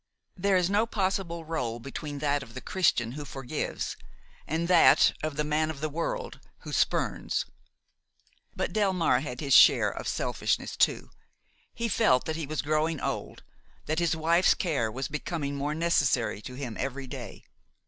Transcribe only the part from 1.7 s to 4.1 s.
between that of the Christian who forgives